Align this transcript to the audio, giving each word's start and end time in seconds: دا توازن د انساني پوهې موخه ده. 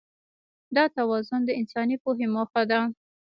دا 0.75 0.83
توازن 0.97 1.41
د 1.45 1.49
انساني 1.59 1.95
پوهې 2.03 2.27
موخه 2.35 2.61
ده. 2.71 2.79